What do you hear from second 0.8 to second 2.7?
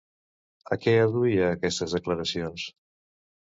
què adduïa aquestes declaracions?